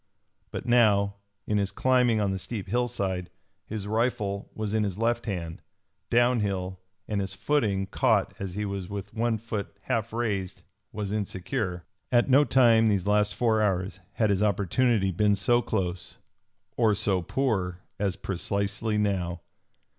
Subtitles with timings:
[0.49, 3.29] But now, in his climbing on the steep hillside,
[3.67, 5.61] his rifle was in his left hand,
[6.09, 11.85] downhill, and his footing, caught as he was with one foot half raised, was insecure.
[12.11, 16.17] At no time these last four hours had his opportunity been so close
[16.75, 19.41] or so poor as precisely now!